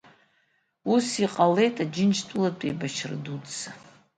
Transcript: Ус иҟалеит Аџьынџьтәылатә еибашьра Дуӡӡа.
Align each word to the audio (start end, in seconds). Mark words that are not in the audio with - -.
Ус 0.93 1.05
иҟалеит 1.25 1.75
Аџьынџьтәылатә 1.83 2.63
еибашьра 2.65 3.17
Дуӡӡа. 3.23 3.71